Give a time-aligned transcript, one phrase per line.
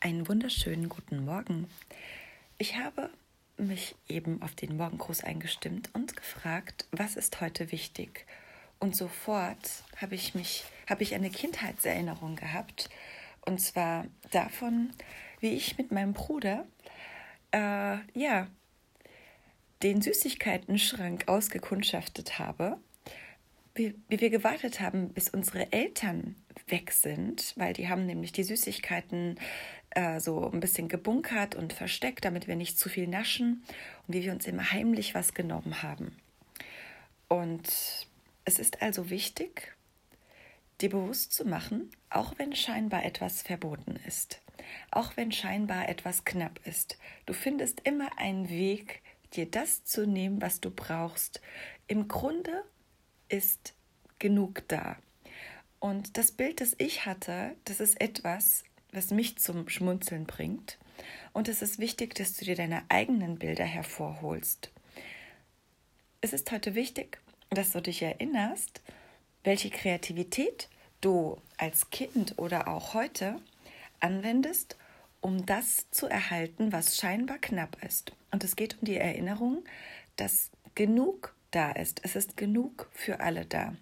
[0.00, 1.66] Einen wunderschönen guten Morgen.
[2.56, 3.10] Ich habe
[3.56, 8.24] mich eben auf den Morgengruß eingestimmt und gefragt, was ist heute wichtig?
[8.78, 12.90] Und sofort habe ich mich, habe ich eine Kindheitserinnerung gehabt.
[13.44, 14.90] Und zwar davon,
[15.40, 16.64] wie ich mit meinem Bruder,
[17.50, 18.46] äh, ja,
[19.82, 22.78] den Süßigkeiten-Schrank ausgekundschaftet habe
[23.78, 26.36] wie, wie wir gewartet haben, bis unsere Eltern
[26.66, 29.38] weg sind, weil die haben nämlich die Süßigkeiten
[29.90, 33.62] äh, so ein bisschen gebunkert und versteckt, damit wir nicht zu viel naschen
[34.06, 36.16] und wie wir uns immer heimlich was genommen haben.
[37.28, 37.68] Und
[38.44, 39.76] es ist also wichtig,
[40.80, 44.40] dir bewusst zu machen, auch wenn scheinbar etwas verboten ist,
[44.90, 49.02] auch wenn scheinbar etwas knapp ist, du findest immer einen Weg,
[49.34, 51.40] dir das zu nehmen, was du brauchst.
[51.86, 52.64] Im Grunde
[53.28, 53.74] ist
[54.18, 54.96] genug da.
[55.80, 60.78] Und das Bild, das ich hatte, das ist etwas, was mich zum Schmunzeln bringt.
[61.32, 64.70] Und es ist wichtig, dass du dir deine eigenen Bilder hervorholst.
[66.20, 67.18] Es ist heute wichtig,
[67.50, 68.82] dass du dich erinnerst,
[69.44, 70.68] welche Kreativität
[71.00, 73.40] du als Kind oder auch heute
[74.00, 74.76] anwendest,
[75.20, 78.12] um das zu erhalten, was scheinbar knapp ist.
[78.30, 79.64] Und es geht um die Erinnerung,
[80.16, 82.00] dass genug da ist.
[82.04, 83.74] Es ist genug für alle da.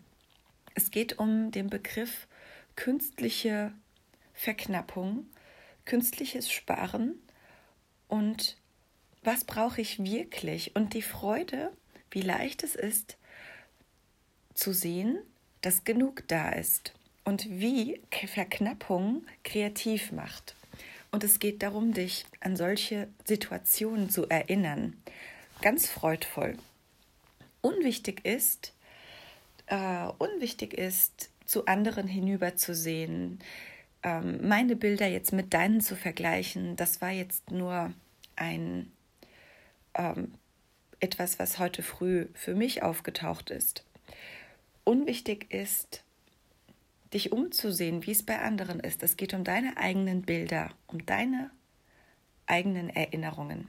[0.75, 2.27] Es geht um den Begriff
[2.77, 3.73] künstliche
[4.35, 5.27] Verknappung,
[5.85, 7.15] künstliches Sparen
[8.09, 8.57] und
[9.23, 11.73] was brauche ich wirklich und die Freude,
[12.11, 13.17] wie leicht es ist
[14.55, 15.19] zu sehen,
[15.63, 16.93] dass genug da ist
[17.25, 20.55] und wie Verknappung kreativ macht.
[21.11, 24.97] Und es geht darum, dich an solche Situationen zu erinnern.
[25.63, 26.57] Ganz freudvoll.
[27.67, 28.73] Unwichtig ist,
[29.67, 33.41] äh, unwichtig ist, zu anderen hinüberzusehen,
[34.05, 37.93] ähm, meine Bilder jetzt mit deinen zu vergleichen, das war jetzt nur
[38.37, 38.93] ein
[39.95, 40.35] ähm,
[41.01, 43.85] etwas, was heute früh für mich aufgetaucht ist.
[44.85, 46.05] Unwichtig ist,
[47.13, 49.03] dich umzusehen, wie es bei anderen ist.
[49.03, 51.51] Es geht um deine eigenen Bilder, um deine
[52.47, 53.67] eigenen Erinnerungen.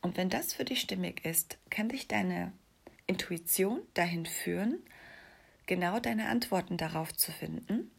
[0.00, 2.52] Und wenn das für dich stimmig ist, kann dich deine
[3.06, 4.82] Intuition dahin führen,
[5.66, 7.90] genau deine Antworten darauf zu finden.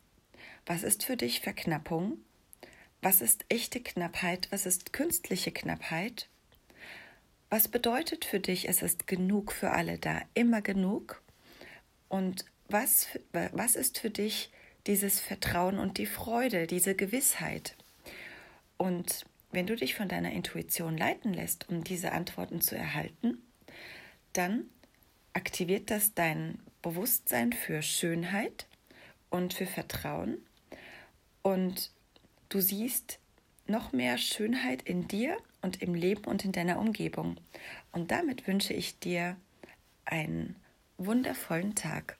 [0.66, 2.18] Was ist für dich Verknappung?
[3.02, 4.48] Was ist echte Knappheit?
[4.52, 6.28] Was ist künstliche Knappheit?
[7.50, 11.22] Was bedeutet für dich, es ist genug für alle da, immer genug?
[12.10, 14.52] Und was, was ist für dich
[14.86, 17.78] dieses Vertrauen und die Freude, diese Gewissheit?
[18.76, 23.42] Und wenn du dich von deiner Intuition leiten lässt, um diese Antworten zu erhalten,
[24.34, 24.70] dann
[25.38, 28.66] aktiviert das dein Bewusstsein für Schönheit
[29.30, 30.40] und für Vertrauen.
[31.44, 31.92] Und
[32.50, 33.20] du siehst
[33.68, 37.38] noch mehr Schönheit in dir und im Leben und in deiner Umgebung.
[37.92, 39.38] Und damit wünsche ich dir
[40.06, 40.56] einen
[40.98, 42.18] wundervollen Tag.